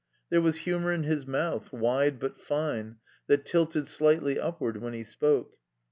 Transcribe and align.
There 0.31 0.41
was 0.41 0.61
himior 0.61 0.91
in 0.95 1.03
his 1.03 1.27
mouth, 1.27 1.71
wide 1.71 2.19
but 2.19 2.39
fine, 2.39 2.95
that 3.27 3.45
tilted 3.45 3.87
slightly 3.87 4.39
upward 4.39 4.77
when 4.77 4.93
he 4.95 5.03
spoke. 5.03 5.59